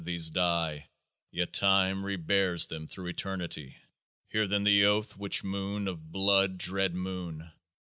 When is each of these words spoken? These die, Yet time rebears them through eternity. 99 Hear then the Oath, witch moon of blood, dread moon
These 0.03 0.31
die, 0.31 0.87
Yet 1.29 1.53
time 1.53 2.01
rebears 2.03 2.67
them 2.67 2.87
through 2.87 3.05
eternity. 3.09 3.65
99 3.83 3.83
Hear 4.29 4.47
then 4.47 4.63
the 4.63 4.83
Oath, 4.85 5.15
witch 5.15 5.43
moon 5.43 5.87
of 5.87 6.11
blood, 6.11 6.57
dread 6.57 6.95
moon 6.95 7.51